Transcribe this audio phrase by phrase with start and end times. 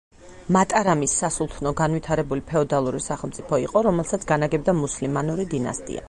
[0.55, 5.99] მატარამის სასულთნო განვითარებული ფეოდალური სახელმწიფო იყო, რომელსაც განაგებდა მუსლიმანური დინასტია.